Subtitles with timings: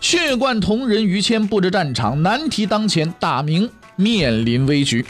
[0.00, 5.04] 血贯铜人于谦布置战场，难题当前，大明面临危局。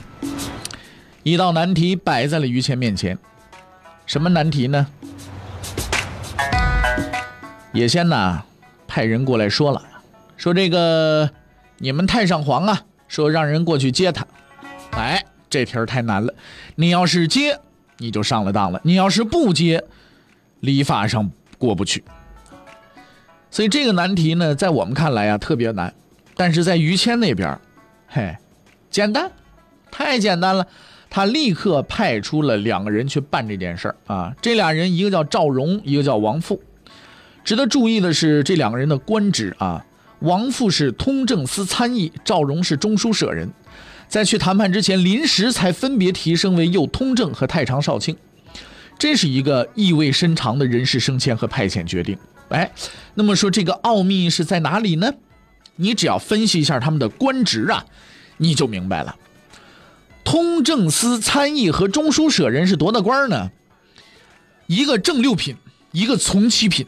[1.22, 3.18] 一道难题摆在了于谦面前，
[4.06, 4.86] 什么难题呢？
[7.72, 8.42] 野先呢
[8.86, 9.82] 派人过来说了。
[10.36, 11.30] 说这个，
[11.78, 14.26] 你们太上皇啊，说让人过去接他。
[14.92, 16.32] 哎，这题太难了。
[16.76, 17.58] 你要是接，
[17.98, 19.84] 你就上了当了；你要是不接，
[20.60, 22.02] 礼法上过不去。
[23.56, 25.90] 所以这个难题呢，在我们看来啊，特别难。
[26.34, 27.58] 但是在于谦那边，
[28.06, 28.36] 嘿，
[28.90, 29.32] 简单，
[29.90, 30.66] 太简单了。
[31.08, 34.36] 他立刻派出了两个人去办这件事儿啊。
[34.42, 36.62] 这俩人，一个叫赵荣，一个叫王富。
[37.44, 39.82] 值得注意的是，这两个人的官职啊。
[40.18, 43.48] 王富是通政司参议，赵荣是中书舍人，
[44.06, 48.14] 在去谈判之前，临时才分别提升为右通政和太常少卿，
[48.98, 52.18] 这是一个意味深长的人事升迁和派遣决定。
[52.50, 52.70] 哎，
[53.14, 55.12] 那么说这个奥秘是在哪里呢？
[55.76, 57.84] 你只要分析一下他们的官职啊，
[58.38, 59.16] 你就明白了。
[60.24, 63.50] 通政司参议和中书舍人是多大官呢？
[64.66, 65.56] 一个正六品，
[65.92, 66.86] 一个从七品。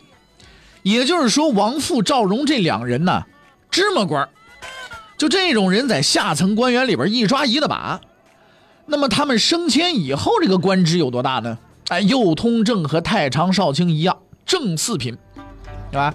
[0.83, 3.25] 也就是说，王富、赵荣这两人呢，
[3.71, 4.29] 芝麻官
[5.19, 8.01] 就这种人在下层官员里边一抓一大把。
[8.87, 11.59] 那么他们升迁以后，这个官职有多大呢？
[11.89, 15.17] 哎，右通政和太常少卿一样，正四品，
[15.91, 16.15] 对吧？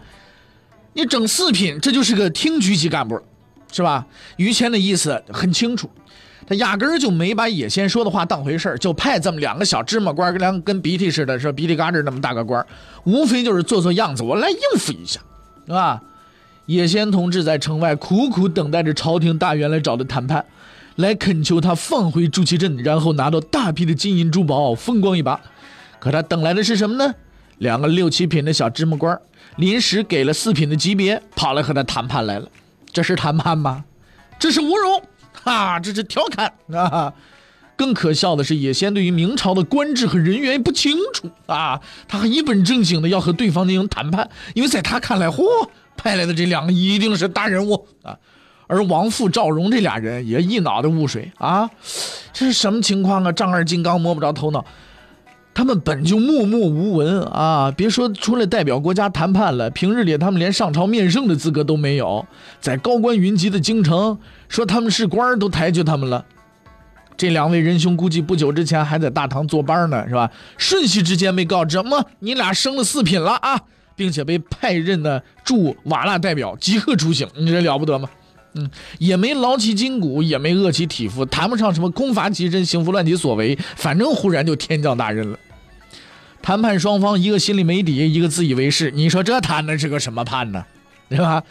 [0.94, 3.20] 你整四品，这就是个厅局级干部，
[3.72, 4.06] 是吧？
[4.38, 5.90] 于谦的意思很清楚。
[6.46, 12.66] 他压根儿就没把野先说的话当回事儿，就派这么两个小芝麻官，跟两跟鼻涕似的，说鼻涕嘎吱那么大个官，
[13.06, 15.22] 无非就是做做样子，我来应付一下，
[15.66, 16.02] 是吧？
[16.66, 20.46] 野先同志在城外苦苦等待着朝廷大员来找他谈判，
[20.98, 25.40] 来恳求他放回朱祁镇，然后拿到大批的金银珠宝，风光一把。
[26.00, 27.16] 可他等来的是什么呢？
[27.60, 29.18] 两个六七品的小芝麻官，
[29.58, 32.48] 临时给了四品的级别，跑来和他谈判来了。
[32.92, 33.84] 这是谈判吗？
[34.40, 35.02] 这是侮辱！
[35.44, 37.14] 哈，这是调侃啊！
[37.76, 45.44] 更可笑的是，野先对于明朝的官制和人员不清楚啊，他还一本正经的要和对方进行谈判，因为在他看来，嚯，
[45.98, 48.18] 派来的这两个一定是大人物啊。
[48.68, 51.70] 而王富、赵荣这俩人也一脑袋雾水啊，
[52.32, 53.32] 这是什么情况啊？
[53.32, 54.64] 丈二金刚摸不着头脑。
[55.54, 62.26] 他们本就默默无闻啊，别说出来代表国家谈判了，平日里他们连上朝面圣的资格都没有。
[62.60, 64.18] 在高官云集的京城，
[64.50, 66.26] 说他们是官都抬举他们了。
[67.16, 70.32] 这两位仁兄估计不久之前还在大堂坐班呢，是吧？
[70.58, 73.62] 瞬息之间被告知，么你俩升了四品了啊，
[73.96, 78.10] 并且被派任的驻瓦剌代表即刻出行，你这了不得吗？
[78.56, 78.70] 嗯，
[79.00, 85.38] 也没劳其筋骨，也没饿其体肤，谈不上什么空乏其身、行拂乱其所为，反正忽然就天降大任了。
[86.42, 90.66] 谈判双方一个心里没底，一个自以为是，你说这谈的是个什么判呢？
[91.10, 91.44] 对吧？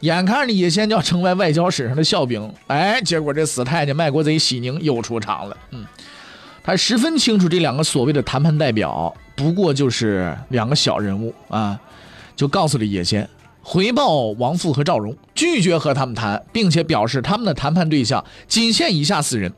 [0.00, 5.56] 眼看着也先要成为外交史上的笑柄，哎，结果这死太监卖国贼喜宁又出场了。
[5.72, 5.84] 嗯，
[6.62, 11.78] 他十分清楚这两个所谓的谈判代表不过就是两个小人物啊，
[12.36, 13.28] 就告诉了野先。
[13.70, 19.52] 回报王富和赵荣，拒绝和他们谈，并且表示他们的谈判对象仅限以下四人：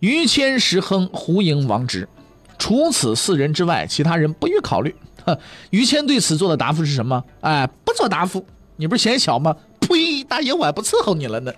[0.00, 2.06] 于谦、石亨、胡营、王直。
[2.58, 4.94] 除此四人之外，其他人不予考虑。
[5.70, 7.24] 于谦对此做的答复是什么？
[7.40, 8.44] 哎，不做答复。
[8.76, 9.56] 你不是嫌小吗？
[9.80, 10.22] 呸！
[10.24, 11.52] 大爷，我还不伺候你了呢。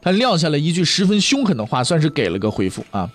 [0.00, 3.10] 他撂下了一句十分凶狠的话，算是给了个回复啊。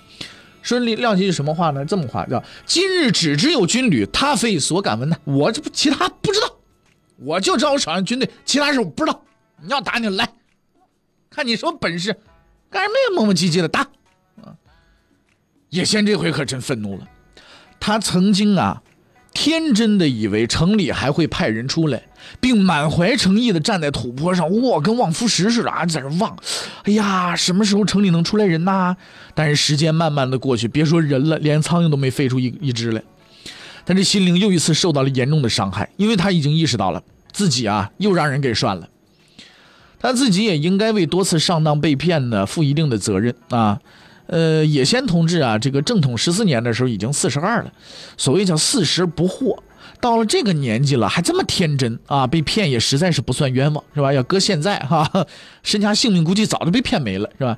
[0.61, 1.83] 说撂下一句什么话呢？
[1.83, 5.17] 这么话叫：今日只知有军旅，他非所敢问的。
[5.23, 6.51] 我这不其他不知道。
[7.17, 9.21] 我就知道我手上军队，其他事我不知道。
[9.61, 10.29] 你要打你来，
[11.29, 12.15] 看你什么本事，
[12.69, 13.15] 干什么呀？
[13.15, 13.81] 磨磨唧唧的打。
[14.43, 14.53] 啊！
[15.69, 17.07] 叶先这回可真愤怒了。
[17.79, 18.81] 他曾经啊，
[19.33, 22.03] 天真的以为城里还会派人出来，
[22.41, 26.37] 并满怀诚意的站在土坡上，哇，跟望夫石似的啊，在这望。
[26.83, 28.97] 哎呀，什么时候城里能出来人呐？
[29.33, 33.01] 但是时间慢慢的过去，别说人了，连苍蝇都没飞出一一只来。
[33.85, 38.89] 他这心灵又一次受到了严重的伤害，因为他已经意识到了自己啊又让人给涮了，
[39.99, 43.79] 他自己也应该为多次上当被骗呢负一定的责任啊。
[44.27, 47.71] 呃，野先同志啊，这个正统十四年的时候已经四十二了，
[48.17, 49.55] 所谓叫四十不惑，
[50.01, 52.25] 到了这个年纪了，还这么天真啊！
[52.25, 54.11] 被骗也实在是不算冤枉，是吧？
[54.11, 55.27] 要搁现在哈，
[55.61, 57.55] 身家性命估计早就被骗没了，是吧？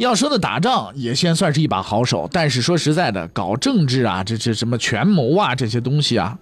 [0.00, 6.38] 要说的打仗，也先算是一把好手，但是说实在的，搞政治啊，这这什么权谋啊，这些东西啊，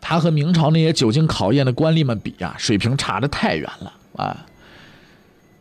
[0.00, 4.46] 他和明朝那些久经考验的官吏们比呀，水平差的太远了啊。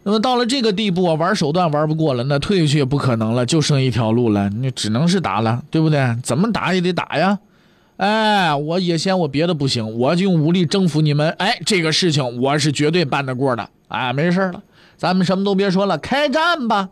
[0.03, 6.15] 那么到了这个地步，玩手段玩不过了，那退去也不可能了，就剩一条路了，你只能是打了，对不对？
[6.21, 7.39] 怎么打也得打呀。
[7.97, 11.31] 哎，我也嫌我别的不行，我就用武力征服你们。
[11.39, 13.67] 哎，这个事情我是绝对办得过的。
[13.87, 14.61] 哎，没事了，
[14.97, 16.89] 咱们什么都别说了，开战吧。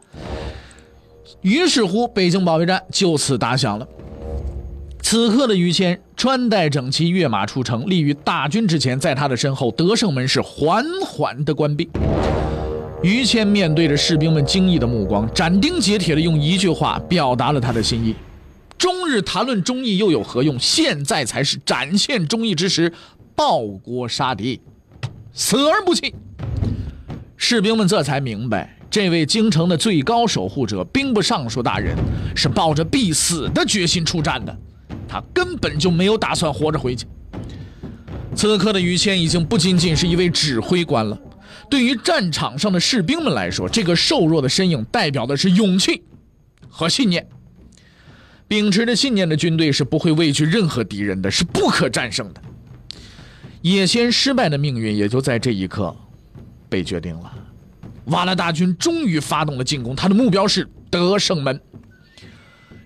[1.41, 3.87] 于是乎，北京保卫战就此打响了。
[5.01, 11.89] 此刻的于谦穿戴整齐，跃马出城，立于大军之前，在他的身后，德胜门是缓缓的关闭。
[13.03, 18.15] 于谦面对着士兵们惊异的目光，斩钉截铁地用一句话表达了他的心意。
[18.77, 20.59] 终日谈论忠义又有何用？
[20.59, 22.91] 现在才是展现忠义之时，
[23.35, 24.59] 报国杀敌，
[25.33, 26.15] 死而不弃。
[27.47, 31.95] 士兵们这才明白，这位京城的最高守护者兵部尚书大人
[32.35, 34.57] 是抱着必死的决心出战的，
[35.07, 37.05] 他根本就没有打算活着回去。
[38.33, 41.15] 此刻的于谦已经不仅仅是一位指挥官了，
[41.69, 46.01] 对于战场上的士兵们来说，这个瘦弱的身影代表的是勇气
[46.67, 47.27] 和信念。
[48.47, 52.41] 秉持着信念的军队是不会畏惧任何敌人的，是不可战胜的。
[53.61, 55.95] 野先失败的命运也就在这一刻
[56.75, 57.31] 被决定了。
[58.07, 61.57] 瓦剌大军终于发动了进攻，他的目标是德胜门。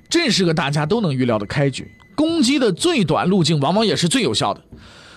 [0.07, 4.61] 这是个大家都能预料的开局，攻击的最短路径往往也是最有效的。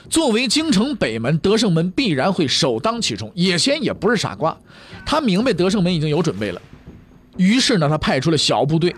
[0.08, 3.30] 作为京城北门，德胜门必然会首当其冲。
[3.34, 4.56] 野先也不是傻瓜，
[5.04, 6.62] 他明白德胜门已经有准备了，
[7.36, 8.96] 于是呢，他派出了小部队。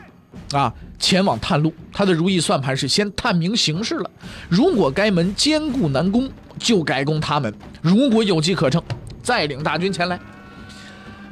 [0.53, 4.11] 啊，前往探路，他的如意算盘是先探明形势了。
[4.49, 8.81] 如果该门坚固难攻，就改攻他们；如果有机可乘，
[9.25, 10.17] 再领大军前来。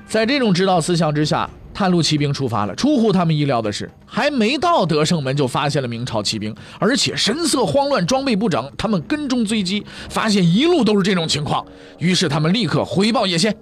[0.08, 2.74] 在这种指导思想之下，探路骑兵出发了。
[2.74, 8.68] 出乎他们意料的是，还没到德胜门，就发现了明朝骑兵，而且神色慌乱，装备不整。
[8.76, 11.64] 他们跟踪追击，发现一路都是这种情况，
[11.98, 13.56] 于是他们立刻回报叶先。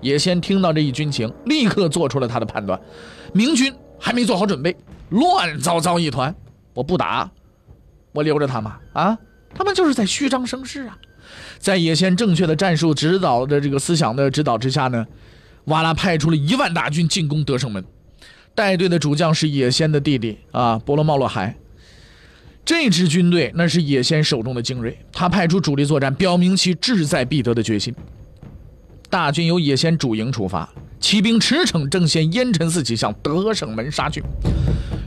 [0.00, 2.80] 叶先听到这一军情，立刻做出了他的判断：
[3.34, 3.74] 明军。
[3.96, 4.76] 还没做好准备，
[5.10, 6.34] 乱糟糟一团。
[6.74, 7.30] 我不打，
[8.12, 9.16] 我留着他们啊！
[9.54, 10.98] 他们就是在虚张声势啊！
[11.58, 15.06] 在野先正确的战术指导的这个思想的指导之下呢，
[15.64, 17.84] 瓦剌派出了一万大军进攻德胜门，
[18.54, 21.56] 带队的主将是野先的弟弟啊，波罗茂洛海。
[22.64, 27.94] 这支军队那是野先手中的精锐，他派出主力作战，表明其志在必得的决心。
[29.10, 30.68] 大军由野先主营出发。
[30.98, 34.22] 骑兵驰骋正线，烟尘四起，向德胜门杀去。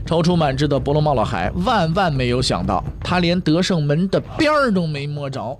[0.05, 5.59] 踌躇满志的波罗茂洛海万万没有想到，他连德胜门的边儿都没摸着，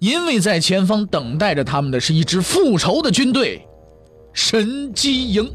[0.00, 3.60] 因为在前方等待着他们的是一支复仇的军队——
[4.32, 5.52] 神机营。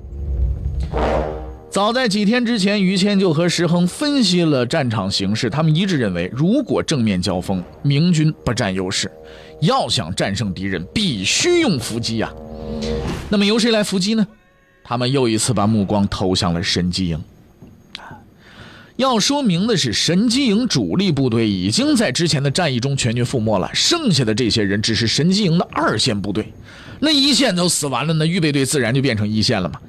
[1.71, 9.11] 早在几天之前，于谦就和石亨分析了战场形势，他们一致认为，如果正面交锋，明军不占优势，
[9.61, 12.31] 要想战胜敌人，必须用伏击呀。
[13.29, 14.25] 那么由谁来伏击呢？
[14.83, 17.19] 他们又一次把目光投向了神机营。
[18.97, 26.53] 要说明的是，神机营主力部队已经在之前的战役中全军覆没了，剩下的这些人只是神机营的二线部队。
[26.99, 29.79] 那一线都死完了，那预备队自然就变成一线了嘛。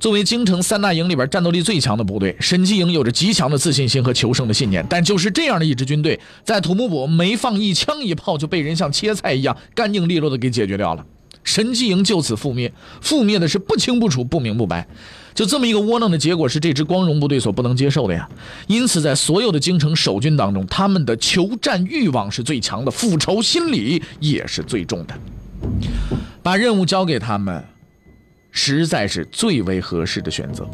[0.00, 4.84] 作为京城三大营里边战斗力最强的部队，神机营有着极强的自信心和求胜的信念。
[4.90, 11.06] 但就是这样的一支军队，在土木堡没放一枪一炮，就被人像切菜一样干净利落的给解决掉了。
[11.44, 14.88] 神机营就此覆灭，覆灭的是不清不楚、不明不白，
[15.34, 18.28] 就这么一个窝囊的结果，是这支光荣部队所不能接受的呀。
[18.66, 25.14] 因此，在所有的京城守军当中，他们的求战欲望是最强的，复仇心理也是最重的。
[26.42, 27.64] 把任务交给他们，
[28.50, 30.68] 实在是最为合适的选择。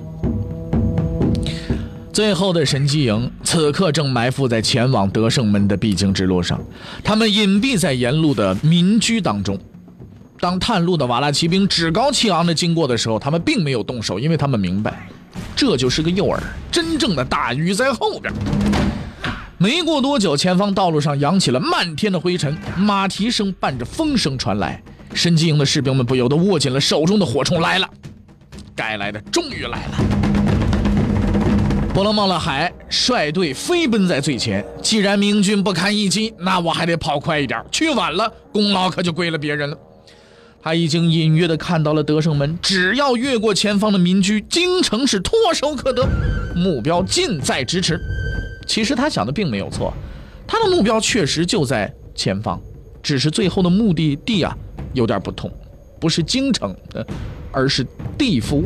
[2.13, 6.61] 最后的神机营此刻正埋伏在前往德胜门的必经之路上，
[7.05, 9.57] 他们隐蔽在沿路的民居当中。
[10.41, 15.09] 当探路的瓦剌骑兵趾高气昂地经过的时候，他们并没有动手，因为他们明白，
[15.57, 16.39] 这就是个诱饵，
[16.71, 18.33] 真正的大鱼在后边。
[19.59, 24.81] 没过多久，前方道路上扬起了漫天的灰尘，马蹄声伴着风声传来，
[25.13, 27.89] 神机营的士兵们不由得握紧了手中的火铳，来了，
[28.77, 29.99] 该来的终于来了。
[31.93, 39.77] 波罗莫勒海率队飞奔在最前，既然明军不堪一击，那我还得跑快一点，去晚了，功劳可就归了别人了。
[40.61, 46.07] 他已经隐约的看到了德胜门，只要越过前方的民居，京城是唾手可得，
[46.55, 47.99] 目标近在咫尺。
[48.67, 49.95] 其实他想的并没有错，
[50.47, 52.61] 他的目标确实就在前方，
[53.03, 54.55] 只是最后的目的地啊
[54.93, 55.51] 有点不同，
[56.01, 56.77] 不是京城，
[57.51, 57.87] 而是
[58.19, 58.65] 地府。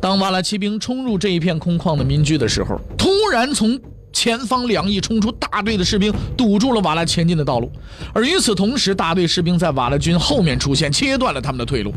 [0.00, 3.76] 当瓦剌骑兵冲入这一片空旷的民居的时候，突然从
[4.26, 7.70] 前方两翼冲出大队的士兵，堵住了瓦剌前进的道路。
[8.12, 11.94] 而与此同时，大队士兵在瓦剌军后面出现，切断了他们的退路。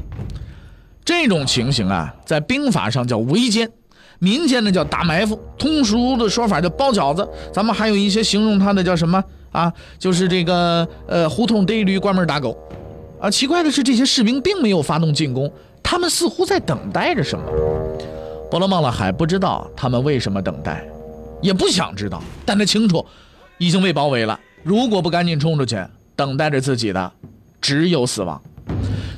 [1.04, 3.68] 这种情形啊，在兵法上叫围歼，
[4.20, 7.28] 民间呢叫打埋伏，通俗的说法叫包饺子。
[7.52, 9.74] 咱们还有一些形容它的叫什么啊？
[9.98, 12.56] 就是这个呃，胡同逮驴，关门打狗。
[13.20, 15.52] 啊，奇怪的是，这些士兵并没有发动进攻。
[15.82, 17.44] 他们似乎在等待着什么。
[18.52, 20.86] 波罗孟勒海不知道他们为什么等待，
[21.41, 23.05] 也不想知道，但他清楚，
[23.58, 24.39] 已经被包围了。
[24.63, 25.77] 如果不赶紧冲出去，
[26.15, 27.12] 等待着自己的
[27.62, 28.41] 只有死亡。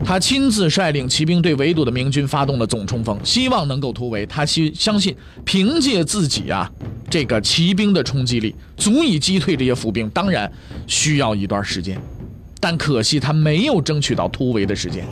[0.03, 4.25] 他亲自率领骑兵对围堵的明军发动了总冲锋，希望能够突围。
[4.25, 6.69] 他希相信，凭借自己啊
[7.09, 10.09] 这个骑兵的冲击力，足以击退这些伏兵。
[10.09, 10.51] 当然，
[10.87, 12.01] 需要一段时间，
[12.59, 15.05] 但可惜他没有争取到突围的时间。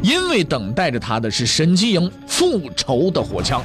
[0.00, 3.60] 因为等待着他的是神机营复仇的火枪。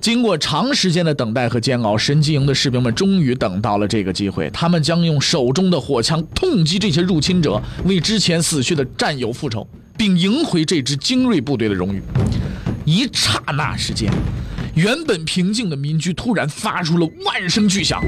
[0.00, 4.48] 经过长时间的等待和煎熬，神机营的士兵们终于等到了这个机会。
[4.50, 12.02] 他们将用手中的火枪痛击这些入侵者，为之前死去的战友复仇，并赢回这支精锐部队的荣誉。
[12.86, 14.10] 一刹那时间，
[14.74, 18.02] 原本平静的民居突然发出了万声巨响，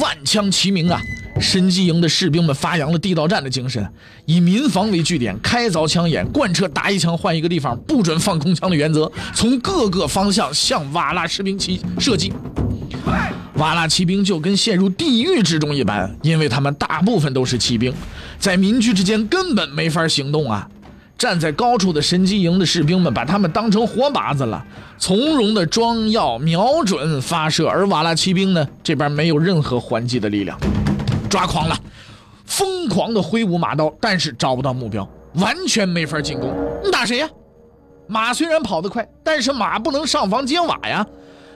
[0.00, 1.00] 万枪齐鸣啊！
[1.40, 3.86] 神机营的士兵们发扬了地道战的精神，
[4.26, 12.32] 以民房为据点，开凿枪眼，贯彻打一枪换一个地方，不准放空枪的原则，从各个方向向瓦剌士兵骑射击。
[13.54, 17.92] 瓦剌骑兵就跟陷入地狱之中一般，因为他们大部分都是骑兵，
[18.38, 20.68] 在民居之间根本没法行动啊！
[21.16, 24.64] 站在高处的神机营的士兵们把他们当成活靶子了，
[24.98, 30.56] 从容的装药、瞄准、发射，而瓦剌骑兵呢，这边没有任何还击的力量。
[31.28, 31.78] 抓狂了，
[32.44, 36.52] 疯狂的挥舞马刀，但是找不到目标，完全没法进攻。
[36.82, 37.28] 你打谁呀？
[38.06, 41.06] 马虽然跑得快，但是马不能上房揭瓦呀。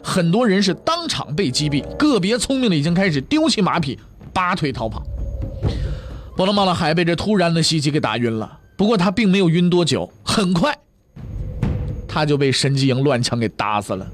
[0.04, 3.98] 很多人是当场被击毙，个别聪明的已经开始丢弃马匹，
[4.32, 5.02] 拔腿逃跑。
[6.36, 10.76] 波罗孟勒海被这突然的袭击给打晕了，不过他并没有晕多久，很快
[12.06, 14.06] 他就被神机营乱枪给打死了。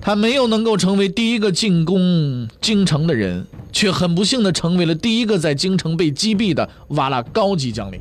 [0.00, 3.46] 他没有能够成为第一个进攻京城的人。
[3.72, 8.00] 却很不幸的成为了第一个在京城被击毙的瓦剌高级将领。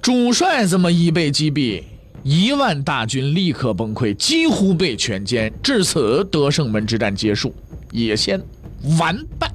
[0.00, 1.82] 主帅这么一被击毙，
[2.22, 5.52] 一万大军立刻崩溃，几乎被全歼。
[5.62, 7.54] 至此，德胜门之战结束，
[7.92, 8.40] 野先
[8.98, 9.50] 完败。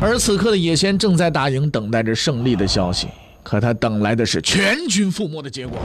[0.00, 3.06] 而此刻的野先正在大营等待着胜利的消息。
[3.48, 5.78] 可他等来的是全军覆没的结果，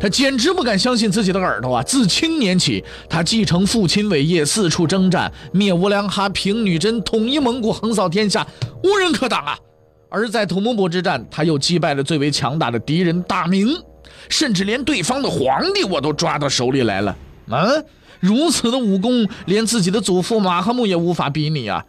[0.00, 1.82] 他简直不敢相信自己的耳朵啊！
[1.82, 8.46] 自青年起，他继承父亲伟业，四处征战，灭兀良哈，平女真，统一蒙古，横扫天下，
[8.84, 9.58] 无人可挡啊！
[10.08, 13.76] 而在土木堡之战，他又击败了最为强大的敌人大明，
[14.28, 17.16] 甚至连对方的皇帝我都抓到手里来了。
[17.48, 17.84] 嗯，
[18.20, 21.84] 如此的武功，连自己的祖父马哈木也无法比拟啊！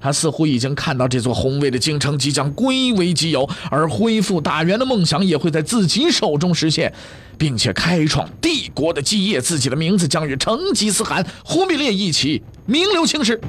[0.00, 6.92] 他似乎已经看到这座宏伟的京城即将归为己有，而恢复大元的梦想也会在自己手中实现，
[7.36, 9.40] 并且开创帝国的基业。
[9.40, 13.40] 自己的名字将与成吉思汗、忽必烈一起名留青史。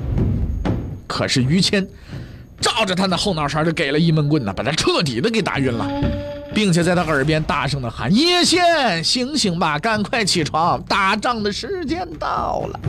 [1.05, 1.87] 可是于谦
[2.59, 5.87] 照着他那后脑勺就给了一闷棍呢，把他彻底的给打晕了，
[6.53, 12.79] 并且在他耳边大声的喊：“叶先，醒醒吧，赶快起床，打仗的时间到了。”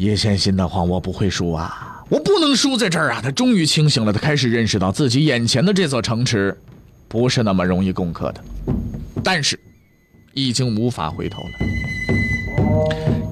[0.00, 2.02] 叶先心的慌，我不会输啊！
[2.08, 3.20] 我不能输在这儿啊！
[3.22, 6.56] 他终于清醒了，他开始认识到自己眼前的这座城池
[7.06, 8.42] 不是那么容易攻克的，
[9.22, 9.60] 但是
[10.32, 11.48] 已经无法回头了。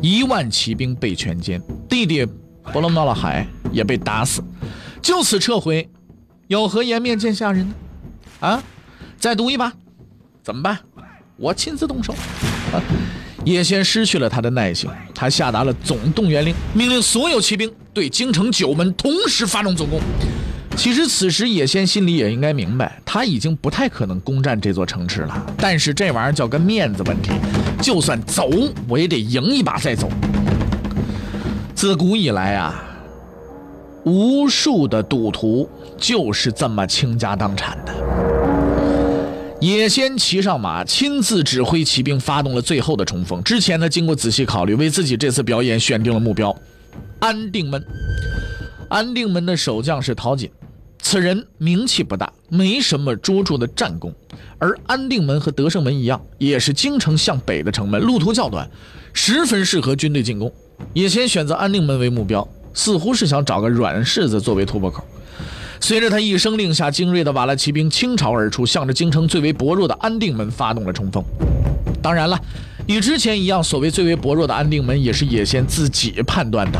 [0.03, 1.59] 一万骑兵被全歼，
[1.89, 2.27] 弟弟
[2.71, 4.45] 伯罗纳勒海也被打死，
[5.01, 5.89] 就此撤回，
[6.49, 7.75] 有何颜面见下人呢？
[8.41, 8.63] 啊！
[9.19, 9.73] 再赌一把，
[10.43, 10.79] 怎么办？
[11.39, 12.13] 我亲自动手。
[12.13, 12.77] 啊
[13.49, 19.99] 叶先失去了他的耐性，他下达了总动员令，命令所有骑兵对京城九门同时发动总攻。
[20.77, 25.47] 其实此时叶先心里也应该明白，他已经不太可能攻占这座城池了。
[25.57, 27.31] 但是这玩意儿叫个面子问题，
[27.81, 28.51] 就算走，
[28.87, 30.11] 我也得赢一把再走。
[31.75, 32.85] 自古以来啊，
[34.05, 37.95] 无数的赌徒就是这么倾家荡产的。
[39.61, 43.43] 也先骑上马，亲自指挥骑兵发动了最后的冲锋。
[43.43, 46.57] 之前呢，经过仔细考虑，为自己这次表演选定了目标——
[47.19, 47.85] 安定门。
[48.89, 50.49] 安定门的守将是陶瑾，
[51.03, 54.15] 此人名气不大，没什么卓著的战功，
[54.59, 58.71] 而安定门和德胜门一样，也是京城向北的城门，路途较短，
[59.13, 60.53] 十分适合军队进攻。
[60.95, 65.05] 也先选择安定门为目标，似乎是想找个软柿子作为突破口。
[65.89, 71.25] 随着他一声令下，精锐的瓦剌骑兵倾巢而出，向着京城最为薄弱的安定门发动了冲锋。
[72.03, 72.39] 当然了，
[72.87, 76.79] 与之前一样，所谓最为薄弱的安定门，也是野先自己判断的。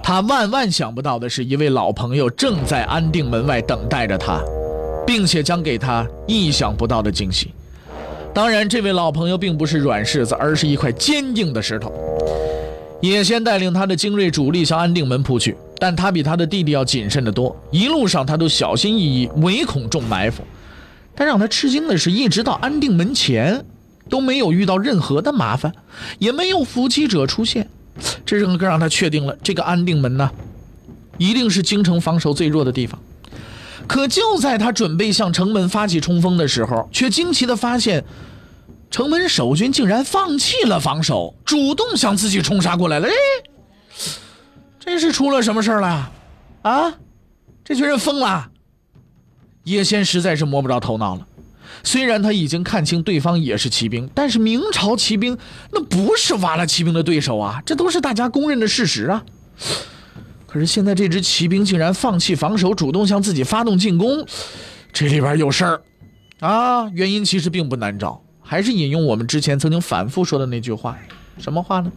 [0.00, 4.40] 他万万想不到的是，一位老朋友正在安定门外等待着他，
[5.04, 7.50] 并且将给他意想不到的惊喜。
[8.32, 11.92] 当然，这位老朋友并不是软柿子，而是一块坚硬的石头。
[13.00, 20.44] 野先带领他的精锐主力向安定门扑去，但他比他的弟弟要谨慎得多，一路上他都小心翼翼，唯恐中埋伏。
[21.16, 23.64] 但让他吃惊的是，一直到安定门前，
[24.08, 25.72] 都没有遇到任何的麻烦，
[26.18, 27.68] 也没有伏击者出现。
[28.24, 30.30] 这更让他确定了，这个安定门呢，
[31.18, 33.00] 一定是京城防守最弱的地方。
[33.86, 38.04] 可就在他准备向城门发起冲锋的时候，却惊奇地发现。
[38.92, 43.06] 城门守军竟然放弃了防守，主动向自己冲杀过来了。
[43.06, 43.12] 哎，
[44.90, 46.10] 真是出了什么事了？
[46.62, 46.92] 啊，
[47.64, 48.50] 这群人疯了！
[49.62, 51.24] 叶仙实在是摸不着头脑了。
[51.84, 55.38] 虽然他已经看清对方也是骑兵，但是明朝骑兵
[55.70, 59.24] 那不是瓦剌骑兵的对手啊，这都是大家公认的事实啊。
[60.48, 64.26] 可是现在这支骑兵竟然放弃防守，主动向自己发动进攻，
[64.92, 65.82] 这里边有事儿
[66.40, 66.88] 啊！
[66.88, 68.20] 原因其实并不难找。
[68.42, 70.98] 还是引用我们之前曾经反复说的那句话，
[71.38, 71.92] 什么话呢？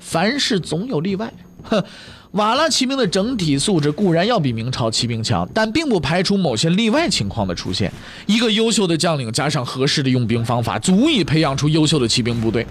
[0.00, 1.32] 凡事总有例外。
[1.70, 1.84] 哼，
[2.32, 7.92] 瓦剌骑兵的整体素质固然要比明朝骑兵强，但并不排除某些例外情况的出现。
[8.26, 12.66] 一个优秀的将领加上合适的用兵方法，足以培养出优秀的骑兵部队。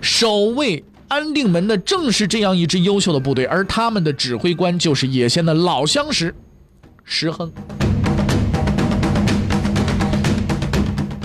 [0.00, 6.34] 守卫安定门的正是这样一支优秀的部队，而他们的指挥官就是野先的老相识
[7.04, 7.52] 石亨。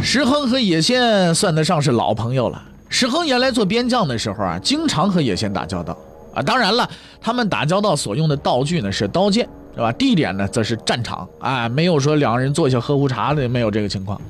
[0.02, 2.64] 石亨和野先算得上是老朋友了。
[2.90, 5.98] 石亨原来做边将的时候啊，经常和野先打交道
[6.36, 6.42] 啊。
[6.44, 6.88] 当然了，
[7.20, 9.92] 他们打交道所用的道具呢是刀剑，是吧？
[9.94, 14.22] 地点呢则是战场啊，没有说两个人坐下喝壶茶的，没有这个情况。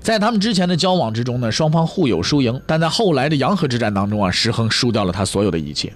[0.00, 5.92] 在他们之前的交往之中呢，双方互有输赢，但在后来的洋河之战当中啊，石亨输掉了他所有的一切。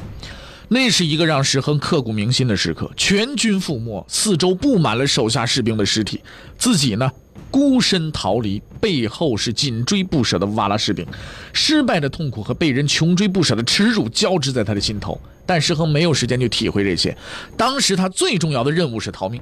[0.68, 6.20] 那是一个让石亨刻骨铭心的时刻，全军覆没，四周布满了手下士兵的尸体，
[6.56, 7.10] 自己呢？
[7.48, 11.06] 孤身逃离，背后是紧追不舍的瓦剌士兵，
[11.52, 15.18] 失败的痛苦和被人穷追不舍的耻辱交织在他的心头。
[15.46, 17.16] 但石亨没有时间去体会这些，
[17.56, 19.40] 当时他最重要的任务是逃命。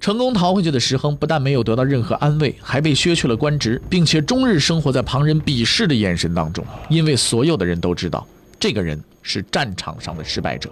[0.00, 6.64] 成功逃回去的石亨不但没有得到任何安慰，还被削去了官职，并且终日生活在旁人鄙视的眼神当中。
[6.88, 8.24] 因为所有的人都知道，
[8.60, 10.70] 这个人是战场上的失败者，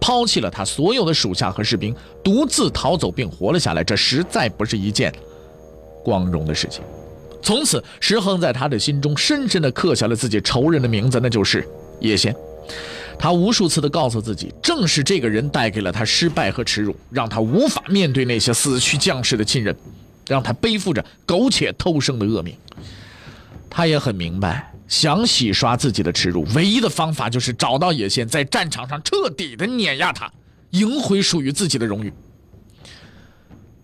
[0.00, 3.82] 抛弃了他所有的属下和士兵，独自逃走并活了下来。
[3.82, 5.12] 这实在不是一件。
[6.04, 6.82] 光荣的事情，
[7.42, 11.66] 从此石亨在他的心中深深地刻下了自己仇人的名字，那就是
[12.00, 12.34] 叶先。
[13.18, 19.74] 他无数次地告诉自己，正是这个人带给了他失败和耻辱，让他无法面对那些死去将士的亲人，
[20.28, 22.56] 让他背负着苟且偷生的恶名。
[23.68, 30.32] 他也很明白，想洗刷自己的耻辱，唯一的方法就是找到野先，在战场上彻底地碾压他，
[30.70, 32.12] 赢回属于自己的荣誉。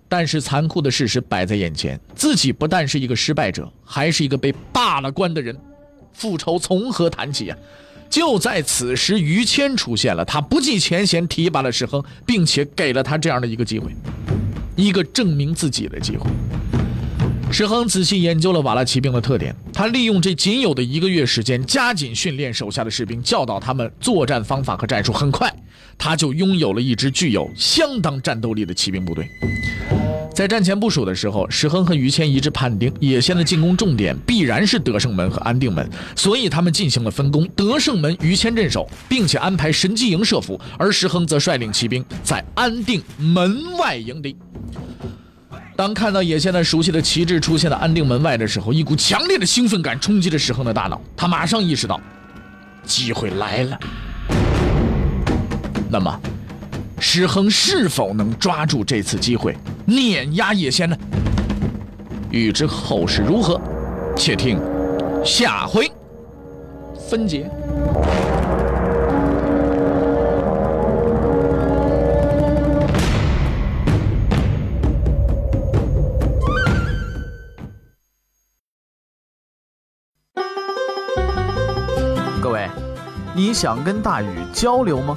[0.09, 5.59] 但是残酷的事实摆在眼前，自己不但是一个失败者，还是一个被罢了官的人，
[6.13, 7.59] 复仇从何谈起啊？
[8.15, 13.91] 就在此时，于谦出现了，他不计前嫌提拔了石亨，并且给了他这样的一个机会，
[14.77, 16.31] 一个证明自己的机会。
[17.51, 25.13] 石亨仔细研究了瓦剌骑兵的特点，他利用这仅有的一个月时间，加紧训练手下的士兵，教导他们作战方法和战术。
[25.13, 25.53] 很快，
[25.99, 29.29] 他就拥有了一支具有相当战斗力的骑兵部队。
[30.35, 44.37] 在战前部署的时候，石亨和于谦一致判定，野先的进攻重点必然是德胜门和安定门，所以他们进行了分工：德胜门于谦镇守，并且安排神机营设伏，而石亨则率领骑兵在安定门外迎敌。
[45.77, 51.01] 当看到野先那熟悉的旗帜出现在安定门外的时候，一股强烈的兴奋感冲击着石亨的大脑。
[51.17, 52.01] 他马上意识到，
[52.85, 53.79] 机会来了。
[55.89, 56.21] 那么，
[56.99, 60.97] 石亨是否能抓住这次机会碾压野仙呢？
[62.31, 63.61] 欲知后事如何，
[64.17, 64.59] 且听
[65.25, 65.89] 下回
[67.09, 67.49] 分解。
[82.43, 82.69] 各位
[83.35, 85.17] 你想跟大禹交流吗？